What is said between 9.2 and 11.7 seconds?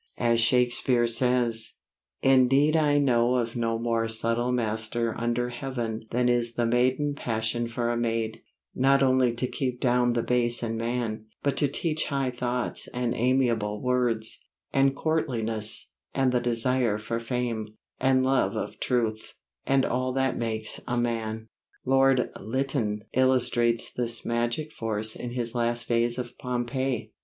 to keep down the base in man, But to